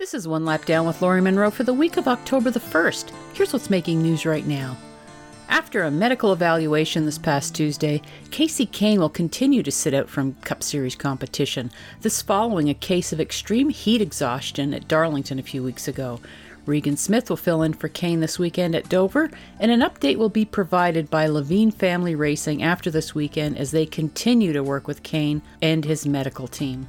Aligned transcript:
This 0.00 0.14
is 0.14 0.26
One 0.26 0.46
Lap 0.46 0.64
Down 0.64 0.86
with 0.86 1.02
Laurie 1.02 1.20
Monroe 1.20 1.50
for 1.50 1.62
the 1.62 1.74
week 1.74 1.98
of 1.98 2.08
October 2.08 2.50
the 2.50 2.58
1st. 2.58 3.12
Here's 3.34 3.52
what's 3.52 3.68
making 3.68 4.00
news 4.00 4.24
right 4.24 4.46
now. 4.46 4.78
After 5.50 5.82
a 5.82 5.90
medical 5.90 6.32
evaluation 6.32 7.04
this 7.04 7.18
past 7.18 7.54
Tuesday, 7.54 8.00
Kasey 8.30 8.66
Kahne 8.66 8.96
will 8.96 9.10
continue 9.10 9.62
to 9.62 9.70
sit 9.70 9.92
out 9.92 10.08
from 10.08 10.36
Cup 10.36 10.62
Series 10.62 10.96
competition, 10.96 11.70
this 12.00 12.22
following 12.22 12.70
a 12.70 12.74
case 12.74 13.12
of 13.12 13.20
extreme 13.20 13.68
heat 13.68 14.00
exhaustion 14.00 14.72
at 14.72 14.88
Darlington 14.88 15.38
a 15.38 15.42
few 15.42 15.62
weeks 15.62 15.86
ago. 15.86 16.18
Regan 16.64 16.96
Smith 16.96 17.28
will 17.28 17.36
fill 17.36 17.60
in 17.60 17.74
for 17.74 17.90
Kahne 17.90 18.20
this 18.20 18.38
weekend 18.38 18.74
at 18.74 18.88
Dover, 18.88 19.30
and 19.58 19.70
an 19.70 19.80
update 19.80 20.16
will 20.16 20.30
be 20.30 20.46
provided 20.46 21.10
by 21.10 21.26
Leavine 21.26 21.74
Family 21.74 22.14
Racing 22.14 22.62
after 22.62 22.90
this 22.90 23.14
weekend 23.14 23.58
as 23.58 23.70
they 23.70 23.84
continue 23.84 24.54
to 24.54 24.64
work 24.64 24.88
with 24.88 25.02
Kahne 25.02 25.42
and 25.60 25.84
his 25.84 26.06
medical 26.06 26.48
team. 26.48 26.88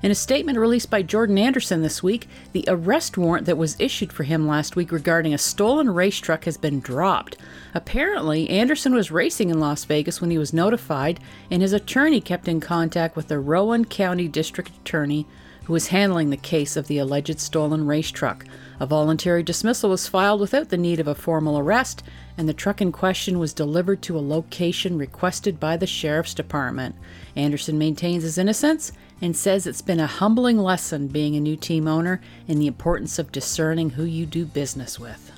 In 0.00 0.12
a 0.12 0.14
statement 0.14 0.58
released 0.58 0.90
by 0.90 1.02
Jordan 1.02 1.38
Anderson 1.38 1.82
this 1.82 2.04
week, 2.04 2.28
the 2.52 2.64
arrest 2.68 3.18
warrant 3.18 3.46
that 3.46 3.58
was 3.58 3.74
issued 3.80 4.12
for 4.12 4.22
him 4.22 4.46
last 4.46 4.76
week 4.76 4.92
regarding 4.92 5.34
a 5.34 5.38
stolen 5.38 5.90
race 5.90 6.18
truck 6.18 6.44
has 6.44 6.56
been 6.56 6.78
dropped. 6.78 7.36
Apparently, 7.74 8.48
Anderson 8.48 8.94
was 8.94 9.10
racing 9.10 9.50
in 9.50 9.58
Las 9.58 9.84
Vegas 9.84 10.20
when 10.20 10.30
he 10.30 10.38
was 10.38 10.52
notified, 10.52 11.18
and 11.50 11.62
his 11.62 11.72
attorney 11.72 12.20
kept 12.20 12.46
in 12.46 12.60
contact 12.60 13.16
with 13.16 13.26
the 13.26 13.40
Rowan 13.40 13.84
County 13.86 14.28
District 14.28 14.70
Attorney 14.70 15.26
who 15.68 15.74
was 15.74 15.88
handling 15.88 16.30
the 16.30 16.36
case 16.38 16.78
of 16.78 16.86
the 16.86 16.96
alleged 16.96 17.38
stolen 17.38 17.86
race 17.86 18.10
truck. 18.10 18.46
A 18.80 18.86
voluntary 18.86 19.42
dismissal 19.42 19.90
was 19.90 20.08
filed 20.08 20.40
without 20.40 20.70
the 20.70 20.78
need 20.78 20.98
of 20.98 21.06
a 21.06 21.14
formal 21.14 21.58
arrest, 21.58 22.02
and 22.38 22.48
the 22.48 22.54
truck 22.54 22.80
in 22.80 22.90
question 22.90 23.38
was 23.38 23.52
delivered 23.52 24.00
to 24.00 24.16
a 24.16 24.20
location 24.20 24.96
requested 24.96 25.60
by 25.60 25.76
the 25.76 25.86
Sheriff's 25.86 26.32
Department. 26.32 26.96
Anderson 27.36 27.76
maintains 27.76 28.22
his 28.22 28.38
innocence 28.38 28.92
and 29.20 29.36
says 29.36 29.66
it's 29.66 29.82
been 29.82 30.00
a 30.00 30.06
humbling 30.06 30.56
lesson 30.56 31.06
being 31.06 31.36
a 31.36 31.40
new 31.40 31.54
team 31.54 31.86
owner 31.86 32.22
and 32.48 32.58
the 32.58 32.66
importance 32.66 33.18
of 33.18 33.30
discerning 33.30 33.90
who 33.90 34.04
you 34.04 34.24
do 34.24 34.46
business 34.46 34.98
with. 34.98 35.30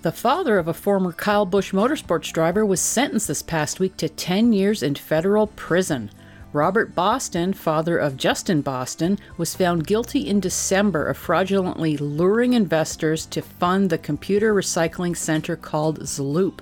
The 0.00 0.10
father 0.10 0.56
of 0.56 0.68
a 0.68 0.72
former 0.72 1.12
Kyle 1.12 1.44
Busch 1.44 1.72
Motorsports 1.72 2.32
driver 2.32 2.64
was 2.64 2.80
sentenced 2.80 3.28
this 3.28 3.42
past 3.42 3.78
week 3.78 3.98
to 3.98 4.08
10 4.08 4.54
years 4.54 4.82
in 4.82 4.94
federal 4.94 5.48
prison. 5.48 6.10
Robert 6.52 6.96
Boston, 6.96 7.52
father 7.52 7.96
of 7.96 8.16
Justin 8.16 8.60
Boston, 8.60 9.20
was 9.36 9.54
found 9.54 9.86
guilty 9.86 10.26
in 10.26 10.40
December 10.40 11.06
of 11.06 11.16
fraudulently 11.16 11.96
luring 11.96 12.54
investors 12.54 13.24
to 13.26 13.40
fund 13.40 13.88
the 13.88 13.98
computer 13.98 14.52
recycling 14.52 15.16
center 15.16 15.54
called 15.54 16.00
Zloop. 16.00 16.58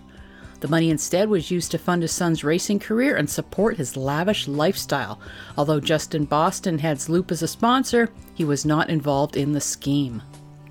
The 0.61 0.69
money 0.69 0.91
instead 0.91 1.30
was 1.30 1.50
used 1.50 1.70
to 1.70 1.78
fund 1.78 2.03
his 2.03 2.12
son's 2.12 2.45
racing 2.45 2.80
career 2.80 3.17
and 3.17 3.30
support 3.30 3.78
his 3.78 3.97
lavish 3.97 4.47
lifestyle. 4.47 5.20
Although 5.56 5.80
Justin 5.80 6.27
Boston 6.27 6.80
had 6.80 6.98
Zloop 6.98 7.30
as 7.30 7.42
a 7.42 7.48
sponsor, 7.48 8.11
he 8.34 8.45
was 8.45 8.67
not 8.67 8.91
involved 8.91 9.36
in 9.36 9.52
the 9.52 9.61
scheme. 9.61 10.20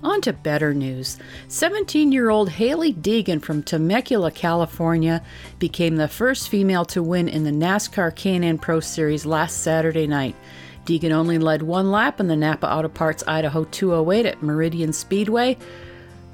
On 0.02 0.20
to 0.20 0.32
better 0.32 0.72
news. 0.72 1.18
17 1.48 2.12
year 2.12 2.30
old 2.30 2.50
Hailie 2.50 2.94
Deegan 2.94 3.42
from 3.42 3.62
Temecula, 3.62 4.30
California, 4.30 5.22
became 5.58 5.96
the 5.96 6.06
first 6.06 6.48
female 6.48 6.84
to 6.86 7.02
win 7.02 7.28
in 7.28 7.44
the 7.44 7.50
NASCAR 7.50 8.14
K&N 8.14 8.58
Pro 8.58 8.78
Series 8.78 9.26
last 9.26 9.62
Saturday 9.62 10.06
night. 10.06 10.36
Deegan 10.84 11.10
only 11.10 11.38
led 11.38 11.62
one 11.62 11.90
lap 11.90 12.20
in 12.20 12.28
the 12.28 12.36
Napa 12.36 12.72
Auto 12.72 12.88
Parts 12.88 13.24
Idaho 13.26 13.64
208 13.64 14.24
at 14.24 14.42
Meridian 14.42 14.92
Speedway, 14.92 15.56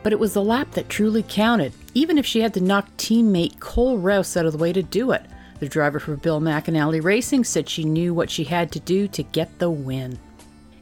but 0.03 0.13
it 0.13 0.19
was 0.19 0.35
the 0.35 0.45
lap 0.45 0.73
that 0.73 0.91
truly 0.91 1.25
counted, 1.27 1.73
even 1.95 2.19
if 2.19 2.27
she 2.27 2.41
had 2.41 2.55
to 2.55 2.61
knock 2.61 2.89
teammate 2.99 3.59
Cole 3.61 3.99
Rouse 3.99 4.37
out 4.37 4.47
of 4.47 4.53
the 4.53 4.59
way 4.59 4.73
to 4.73 4.83
do 4.83 5.11
it. 5.11 5.23
The 5.59 5.69
driver 5.69 5.99
for 5.99 6.17
Bill 6.17 6.41
McAnally 6.41 7.03
Racing 7.03 7.45
said 7.45 7.69
she 7.69 7.85
knew 7.85 8.13
what 8.13 8.31
she 8.31 8.45
had 8.45 8.71
to 8.73 8.81
do 8.81 9.09
to 9.09 9.23
get 9.23 9.59
the 9.59 9.71
win. 9.71 10.19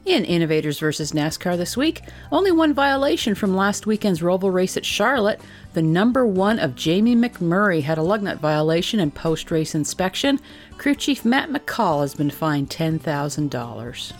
In 0.05 0.25
Innovators 0.25 0.79
vs. 0.79 1.13
NASCAR 1.13 1.55
this 1.55 1.77
week, 1.77 2.01
only 2.29 2.51
one 2.51 2.73
violation 2.73 3.35
from 3.35 3.55
last 3.55 3.87
weekend's 3.87 4.19
Roval 4.19 4.51
race 4.51 4.75
at 4.75 4.85
Charlotte. 4.85 5.39
The 5.71 5.81
number 5.81 6.25
one 6.25 6.59
of 6.59 6.75
Jamie 6.75 7.15
McMurray 7.15 7.83
had 7.83 7.97
a 7.97 8.03
lug 8.03 8.21
nut 8.21 8.39
violation 8.39 8.99
and 8.99 9.15
post 9.15 9.49
race 9.49 9.73
inspection. 9.73 10.41
Crew 10.77 10.93
Chief 10.93 11.23
Matt 11.23 11.51
McCall 11.51 12.01
has 12.01 12.15
been 12.15 12.29
fined 12.29 12.69
$10,000. 12.69 14.13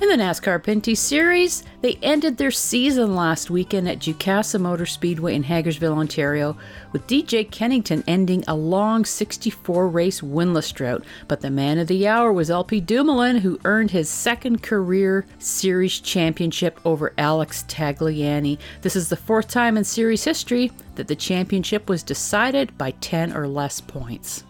In 0.00 0.08
the 0.08 0.14
NASCAR 0.14 0.62
Pinty 0.62 0.96
Series, 0.96 1.64
they 1.80 1.98
ended 2.02 2.36
their 2.36 2.52
season 2.52 3.16
last 3.16 3.50
weekend 3.50 3.88
at 3.88 3.98
Jukasa 3.98 4.60
Motor 4.60 4.86
Speedway 4.86 5.34
in 5.34 5.42
Hagersville, 5.42 5.98
Ontario, 5.98 6.56
with 6.92 7.08
DJ 7.08 7.50
Kennington 7.50 8.04
ending 8.06 8.44
a 8.46 8.54
long 8.54 9.04
64 9.04 9.88
race 9.88 10.20
winless 10.20 10.72
drought. 10.72 11.04
But 11.26 11.40
the 11.40 11.50
man 11.50 11.78
of 11.78 11.88
the 11.88 12.06
hour 12.06 12.32
was 12.32 12.48
LP 12.48 12.80
Dumoulin, 12.80 13.38
who 13.38 13.58
earned 13.64 13.90
his 13.90 14.08
second 14.08 14.62
career 14.62 15.26
series 15.40 15.98
championship 15.98 16.78
over 16.84 17.12
Alex 17.18 17.64
Tagliani. 17.66 18.56
This 18.82 18.94
is 18.94 19.08
the 19.08 19.16
fourth 19.16 19.48
time 19.48 19.76
in 19.76 19.82
series 19.82 20.22
history 20.22 20.70
that 20.94 21.08
the 21.08 21.16
championship 21.16 21.88
was 21.88 22.04
decided 22.04 22.78
by 22.78 22.92
10 22.92 23.36
or 23.36 23.48
less 23.48 23.80
points. 23.80 24.44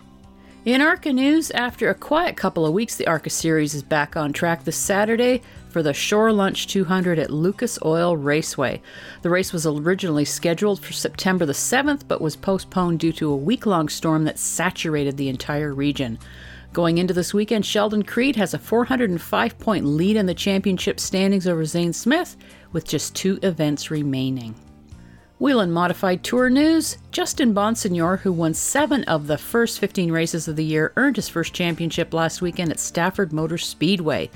In 0.69 0.83
ARCA 0.83 1.15
news, 1.15 1.51
after 1.53 1.89
a 1.89 1.95
quiet 1.95 2.37
couple 2.37 2.67
of 2.67 2.75
weeks, 2.75 2.97
the 2.97 3.06
ARCA 3.06 3.31
series 3.31 3.73
is 3.73 3.83
back 3.83 4.19
on 4.19 4.34
track 4.34 4.65
this 4.65 4.77
Saturday 4.77 5.41
for 5.71 5.83
the 5.83 5.95
Shore 5.95 6.31
Lunch 6.31 6.67
200 6.67 7.19
at 7.19 7.31
Lucas 7.31 7.79
Oil 7.87 8.19
Raceway. 8.19 8.83
The 9.23 9.31
race 9.31 9.51
was 9.51 9.67
originally 9.67 10.27
scheduled 10.27 10.84
for 10.84 10.93
September 10.93 11.47
the 11.47 11.55
7th, 11.55 12.03
but 12.06 12.21
was 12.21 12.37
postponed 12.37 13.01
due 13.01 13.15
to 13.15 13.33
a 13.33 13.37
week 13.37 13.65
long 13.65 13.89
storm 13.89 14.25
that 14.25 14.39
saturated 14.39 15.17
the 15.17 15.31
entire 15.31 15.73
region. 15.73 16.19
Going 16.75 16.99
into 16.99 17.15
this 17.15 17.33
weekend, 17.33 17.65
Sheldon 17.65 18.03
Creed 18.03 18.37
has 18.37 18.53
a 18.53 18.59
405 18.59 19.59
point 19.59 19.87
lead 19.87 20.17
in 20.17 20.27
the 20.27 20.35
championship 20.35 21.00
standings 21.00 21.49
over 21.49 21.65
Zane 21.65 21.95
Smith, 21.95 22.37
with 22.73 22.87
just 22.87 23.17
two 23.17 23.39
events 23.43 23.91
remaining. 23.91 24.55
Whelen 25.41 25.71
Modified 25.71 26.25
Tour 26.25 26.50
News 26.50 26.99
Justin 27.12 27.54
Bonsignor, 27.54 28.19
who 28.19 28.32
won 28.32 28.54
seven 28.54 29.04
of 29.04 29.28
the 29.28 29.38
first 29.38 29.78
15 29.78 30.10
races 30.10 30.49
of 30.49 30.56
the 30.56 30.65
year, 30.65 30.93
earned 30.97 31.15
his 31.15 31.28
first 31.28 31.54
championship 31.54 32.12
last 32.12 32.43
weekend 32.43 32.72
at 32.72 32.81
Stafford 32.81 33.32
Motor 33.32 33.56
Speedway. 33.56 34.31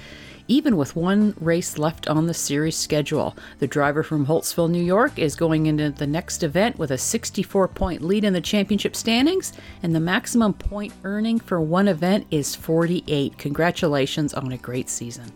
Even 0.46 0.76
with 0.76 0.94
one 0.94 1.34
race 1.40 1.76
left 1.76 2.06
on 2.06 2.28
the 2.28 2.34
series 2.34 2.76
schedule, 2.76 3.36
the 3.58 3.66
driver 3.66 4.04
from 4.04 4.26
Holtsville, 4.26 4.70
New 4.70 4.82
York, 4.82 5.18
is 5.18 5.34
going 5.34 5.66
into 5.66 5.90
the 5.90 6.06
next 6.06 6.44
event 6.44 6.78
with 6.78 6.92
a 6.92 6.98
64 6.98 7.66
point 7.66 8.02
lead 8.02 8.22
in 8.22 8.32
the 8.32 8.40
championship 8.40 8.94
standings, 8.94 9.52
and 9.82 9.92
the 9.92 10.00
maximum 10.00 10.54
point 10.54 10.92
earning 11.02 11.40
for 11.40 11.60
one 11.60 11.88
event 11.88 12.28
is 12.30 12.54
48. 12.54 13.38
Congratulations 13.38 14.34
on 14.34 14.52
a 14.52 14.56
great 14.56 14.88
season. 14.88 15.32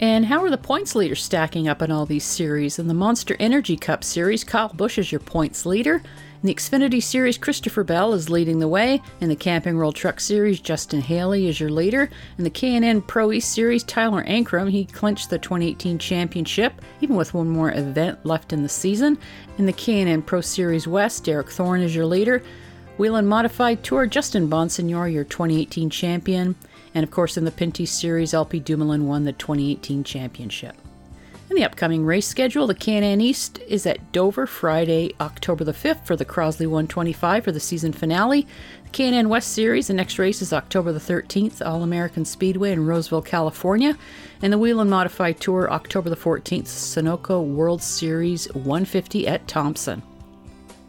And 0.00 0.24
how 0.24 0.42
are 0.42 0.48
the 0.48 0.56
points 0.56 0.94
leaders 0.94 1.22
stacking 1.22 1.68
up 1.68 1.82
in 1.82 1.92
all 1.92 2.06
these 2.06 2.24
series? 2.24 2.78
In 2.78 2.88
the 2.88 2.94
Monster 2.94 3.36
Energy 3.38 3.76
Cup 3.76 4.02
series, 4.02 4.44
Kyle 4.44 4.70
Busch 4.70 4.96
is 4.96 5.12
your 5.12 5.20
points 5.20 5.66
leader. 5.66 5.96
In 5.96 6.46
the 6.46 6.54
Xfinity 6.54 7.02
Series, 7.02 7.36
Christopher 7.36 7.84
Bell 7.84 8.14
is 8.14 8.30
leading 8.30 8.60
the 8.60 8.68
way. 8.68 9.02
In 9.20 9.28
the 9.28 9.36
Camping 9.36 9.76
World 9.76 9.94
Truck 9.94 10.18
Series, 10.18 10.58
Justin 10.58 11.02
Haley 11.02 11.48
is 11.48 11.60
your 11.60 11.68
leader. 11.68 12.08
In 12.38 12.44
the 12.44 12.48
K&N 12.48 13.02
Pro 13.02 13.30
East 13.30 13.52
Series, 13.52 13.84
Tyler 13.84 14.24
Ankrum, 14.24 14.70
he 14.70 14.86
clinched 14.86 15.28
the 15.28 15.38
2018 15.38 15.98
championship, 15.98 16.80
even 17.02 17.14
with 17.14 17.34
one 17.34 17.50
more 17.50 17.70
event 17.70 18.24
left 18.24 18.54
in 18.54 18.62
the 18.62 18.70
season. 18.70 19.18
In 19.58 19.66
the 19.66 19.72
K&N 19.74 20.22
Pro 20.22 20.40
Series 20.40 20.88
West, 20.88 21.24
Derek 21.24 21.50
Thorne 21.50 21.82
is 21.82 21.94
your 21.94 22.06
leader. 22.06 22.42
Whelen 22.96 23.26
Modified 23.26 23.84
Tour, 23.84 24.06
Justin 24.06 24.48
Bonsignor, 24.48 25.12
your 25.12 25.24
2018 25.24 25.90
champion. 25.90 26.54
And 26.94 27.04
of 27.04 27.10
course, 27.10 27.36
in 27.36 27.44
the 27.44 27.50
Pinty 27.50 27.86
Series, 27.86 28.34
LP 28.34 28.60
Dumoulin 28.60 29.06
won 29.06 29.24
the 29.24 29.32
2018 29.32 30.04
championship. 30.04 30.76
In 31.50 31.56
the 31.56 31.64
upcoming 31.64 32.04
race 32.04 32.28
schedule, 32.28 32.68
the 32.68 32.76
K&N 32.76 33.20
East 33.20 33.58
is 33.66 33.84
at 33.84 34.12
Dover 34.12 34.46
Friday, 34.46 35.12
October 35.20 35.64
the 35.64 35.72
5th 35.72 36.06
for 36.06 36.14
the 36.14 36.24
Crosley 36.24 36.66
125 36.66 37.42
for 37.42 37.50
the 37.50 37.58
season 37.58 37.92
finale. 37.92 38.46
The 38.84 38.90
K&N 38.90 39.28
West 39.28 39.52
Series, 39.52 39.88
the 39.88 39.94
next 39.94 40.20
race 40.20 40.42
is 40.42 40.52
October 40.52 40.92
the 40.92 41.00
13th, 41.00 41.60
All 41.66 41.82
American 41.82 42.24
Speedway 42.24 42.70
in 42.70 42.86
Roseville, 42.86 43.22
California. 43.22 43.98
And 44.40 44.52
the 44.52 44.58
Whelen 44.58 44.88
Modified 44.88 45.40
Tour, 45.40 45.68
October 45.72 46.08
the 46.08 46.14
14th, 46.14 46.66
Sunoco 46.66 47.44
World 47.44 47.82
Series 47.82 48.46
150 48.54 49.26
at 49.26 49.48
Thompson. 49.48 50.02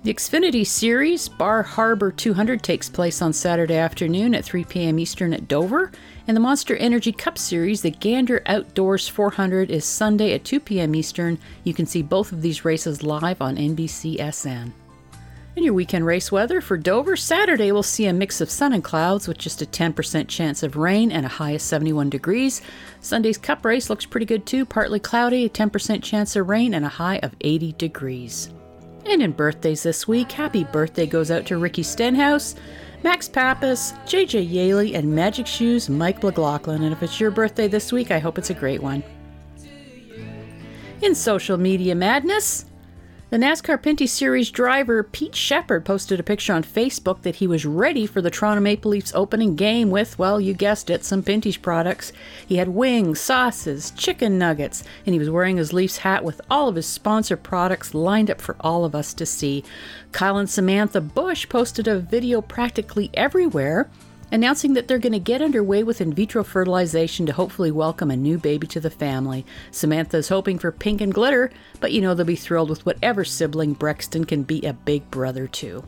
The 0.04 0.12
Xfinity 0.12 0.66
Series 0.66 1.30
Bar 1.30 1.62
Harbor 1.62 2.12
200 2.12 2.64
takes 2.64 2.90
place 2.90 3.22
on 3.22 3.34
Saturday 3.34 3.76
afternoon 3.76 4.34
at 4.34 4.44
3 4.44 4.64
p.m. 4.64 4.98
Eastern 4.98 5.32
at 5.32 5.48
Dover, 5.48 5.92
and 6.28 6.36
the 6.36 6.42
Monster 6.42 6.76
Energy 6.78 7.12
Cup 7.12 7.38
Series, 7.38 7.84
the 7.84 7.92
Gander 7.92 8.42
Outdoors 8.48 9.08
400, 9.08 9.70
is 9.70 9.86
Sunday 9.86 10.34
at 10.34 10.44
2 10.44 10.60
p.m. 10.60 10.96
Eastern. 10.96 11.38
You 11.64 11.76
can 11.76 11.86
see 11.86 12.02
both 12.02 12.32
of 12.32 12.42
these 12.42 12.66
races 12.66 13.04
live 13.04 13.44
on 13.44 13.58
NBCSN. 13.58 14.72
In 15.56 15.64
your 15.64 15.76
weekend 15.76 16.08
race 16.08 16.32
weather 16.32 16.62
for 16.62 16.78
Dover, 16.78 17.16
Saturday 17.16 17.72
we'll 17.72 17.84
see 17.84 18.08
a 18.08 18.14
mix 18.14 18.42
of 18.42 18.50
sun 18.50 18.74
and 18.74 18.84
clouds 18.84 19.28
with 19.28 19.38
just 19.38 19.62
a 19.62 19.68
10% 19.68 20.28
chance 20.28 20.64
of 20.64 20.78
rain 20.78 21.12
and 21.12 21.28
a 21.28 21.30
high 21.30 21.52
of 21.52 21.62
71 21.62 22.10
degrees. 22.10 22.64
Sunday's 23.02 23.38
Cup 23.38 23.64
race 23.64 23.88
looks 23.88 24.08
pretty 24.08 24.26
good 24.26 24.48
too, 24.48 24.66
partly 24.66 25.00
cloudy, 25.00 25.46
a 25.46 25.50
10% 25.50 26.02
chance 26.02 26.36
of 26.36 26.50
rain, 26.50 26.74
and 26.74 26.86
a 26.86 26.90
high 26.90 27.18
of 27.18 27.36
80 27.42 27.74
degrees. 27.74 28.50
And 29.06 29.22
in 29.22 29.32
birthdays 29.32 29.84
this 29.84 30.08
week, 30.08 30.32
happy 30.32 30.64
birthday 30.64 31.06
goes 31.06 31.32
out 31.32 31.46
to 31.48 31.58
Ricky 31.58 31.84
Stenhouse, 31.84 32.56
Max 33.04 33.28
Pappas, 33.28 33.94
JJ 34.06 34.50
Yeley, 34.50 34.96
and 34.96 35.14
Magic 35.14 35.48
Shoes 35.48 35.90
Mike 35.90 36.24
McLaughlin. 36.24 36.84
And 36.84 36.94
if 36.94 37.02
it's 37.02 37.20
your 37.20 37.32
birthday 37.32 37.68
this 37.68 37.92
week, 37.92 38.12
I 38.12 38.20
hope 38.20 38.38
it's 38.38 38.52
a 38.52 38.56
great 38.56 38.82
one. 38.82 39.04
In 41.02 41.16
social 41.16 41.58
media 41.58 41.96
madness, 41.96 42.66
the 43.32 43.38
NASCAR 43.38 43.82
Pinty 43.82 44.10
Series 44.10 44.52
driver 44.52 45.04
Pete 45.04 45.38
Shepherd 45.38 45.86
posted 45.86 46.20
a 46.20 46.24
picture 46.24 46.52
on 46.52 46.66
Facebook 46.66 47.22
that 47.22 47.38
he 47.38 47.48
was 47.48 47.66
ready 47.66 48.06
for 48.06 48.22
the 48.22 48.30
Toronto 48.30 48.60
Maple 48.60 48.92
Leafs 48.92 49.14
opening 49.16 49.56
game 49.56 49.90
with, 49.90 50.20
well, 50.20 50.42
you 50.42 50.54
guessed 50.54 50.90
it, 50.90 51.06
some 51.06 51.24
Pinty's 51.24 51.56
products. 51.56 52.12
He 52.46 52.58
had 52.58 52.68
wings, 52.68 53.22
sauces, 53.22 53.92
chicken 53.92 54.38
nuggets, 54.38 54.84
and 55.06 55.14
he 55.14 55.20
was 55.20 55.30
wearing 55.30 55.56
his 55.56 55.72
Leafs 55.72 56.00
hat 56.00 56.26
with 56.26 56.42
all 56.52 56.68
of 56.68 56.76
his 56.76 56.88
sponsor 56.88 57.38
products 57.38 57.94
lined 57.94 58.30
up 58.30 58.42
for 58.42 58.58
all 58.60 58.84
of 58.84 58.94
us 58.94 59.14
to 59.14 59.26
see. 59.26 59.64
Kyle 60.12 60.36
and 60.36 60.50
Samantha 60.50 61.00
Busch 61.00 61.48
posted 61.48 61.88
a 61.88 62.00
video 62.00 62.42
practically 62.42 63.10
everywhere 63.14 63.90
announcing 64.32 64.74
that 64.74 64.88
they're 64.88 64.98
going 64.98 65.12
to 65.14 65.20
get 65.20 65.42
underway 65.42 65.84
with 65.84 66.02
in 66.02 66.14
vitro 66.14 66.44
fertilization 66.44 67.26
to 67.26 67.34
hopefully 67.34 67.72
welcome 67.72 68.10
a 68.10 68.18
new 68.18 68.38
baby 68.38 68.66
to 68.68 68.80
the 68.80 68.90
family. 68.90 69.46
Samantha's 69.72 70.30
hoping 70.30 70.58
for 70.58 70.72
pink 70.72 71.02
and 71.02 71.14
glitter, 71.14 71.52
but 71.80 71.92
you 71.92 72.02
know 72.02 72.14
they'll 72.14 72.26
be 72.26 72.36
thrilled 72.36 72.70
with 72.70 72.86
whatever 72.86 73.24
sibling 73.24 73.74
Brexton 73.74 74.26
can 74.26 74.44
be 74.44 74.62
a 74.64 74.74
big 74.74 75.10
brother 75.12 75.48
to. 75.48 75.84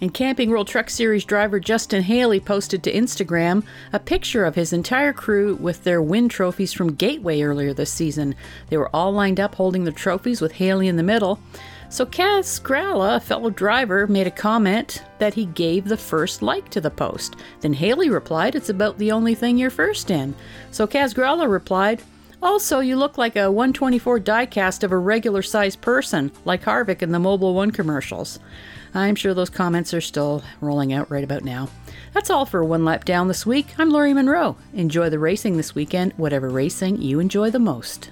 And 0.00 0.12
Camping 0.12 0.50
World 0.50 0.68
Truck 0.68 0.90
Series 0.90 1.24
driver 1.24 1.60
Justin 1.60 2.02
Haley 2.02 2.40
posted 2.40 2.82
to 2.82 2.92
Instagram 2.92 3.64
a 3.92 3.98
picture 3.98 4.44
of 4.44 4.54
his 4.54 4.72
entire 4.72 5.12
crew 5.12 5.54
with 5.54 5.84
their 5.84 6.02
win 6.02 6.28
trophies 6.28 6.72
from 6.72 6.94
Gateway 6.94 7.42
earlier 7.42 7.72
this 7.72 7.92
season. 7.92 8.34
They 8.68 8.76
were 8.76 8.94
all 8.94 9.12
lined 9.12 9.40
up 9.40 9.54
holding 9.54 9.84
the 9.84 9.92
trophies 9.92 10.40
with 10.40 10.52
Haley 10.52 10.88
in 10.88 10.96
the 10.96 11.02
middle. 11.02 11.38
So 11.88 12.04
Kaz 12.04 12.60
Grala, 12.60 13.16
a 13.16 13.20
fellow 13.20 13.50
driver, 13.50 14.06
made 14.08 14.26
a 14.26 14.32
comment 14.32 15.04
that 15.18 15.34
he 15.34 15.46
gave 15.46 15.84
the 15.84 15.96
first 15.96 16.42
like 16.42 16.68
to 16.70 16.80
the 16.80 16.90
post. 16.90 17.36
Then 17.60 17.72
Haley 17.72 18.10
replied, 18.10 18.56
It's 18.56 18.68
about 18.68 18.98
the 18.98 19.12
only 19.12 19.36
thing 19.36 19.56
you're 19.56 19.70
first 19.70 20.10
in. 20.10 20.34
So 20.72 20.88
Kaz 20.88 21.14
Grala 21.14 21.48
replied, 21.48 22.02
also, 22.44 22.80
you 22.80 22.96
look 22.96 23.16
like 23.18 23.36
a 23.36 23.50
124 23.50 24.20
diecast 24.20 24.84
of 24.84 24.92
a 24.92 24.98
regular 24.98 25.42
sized 25.42 25.80
person, 25.80 26.30
like 26.44 26.62
Harvick 26.62 27.02
in 27.02 27.10
the 27.10 27.18
Mobil 27.18 27.54
One 27.54 27.70
commercials. 27.70 28.38
I'm 28.94 29.16
sure 29.16 29.34
those 29.34 29.50
comments 29.50 29.92
are 29.92 30.00
still 30.00 30.44
rolling 30.60 30.92
out 30.92 31.10
right 31.10 31.24
about 31.24 31.42
now. 31.42 31.68
That's 32.12 32.30
all 32.30 32.46
for 32.46 32.62
One 32.62 32.84
Lap 32.84 33.04
Down 33.04 33.26
this 33.26 33.44
week. 33.44 33.74
I'm 33.78 33.90
Laurie 33.90 34.14
Monroe. 34.14 34.56
Enjoy 34.72 35.10
the 35.10 35.18
racing 35.18 35.56
this 35.56 35.74
weekend, 35.74 36.12
whatever 36.12 36.48
racing 36.48 37.02
you 37.02 37.18
enjoy 37.18 37.50
the 37.50 37.58
most. 37.58 38.10